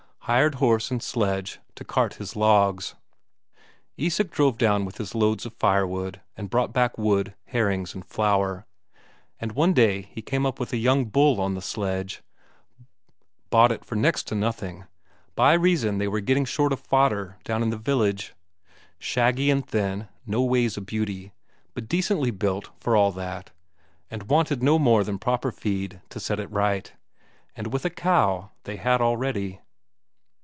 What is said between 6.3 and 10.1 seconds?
and brought back food, herrings and flour. And one day